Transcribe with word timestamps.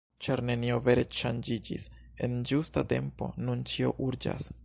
Ĉar 0.25 0.41
nenio 0.49 0.77
vere 0.85 1.03
ŝanĝiĝis 1.17 1.85
en 2.27 2.35
ĝusta 2.53 2.85
tempo, 2.97 3.31
nun 3.47 3.65
ĉio 3.75 3.95
urĝas. 4.09 4.53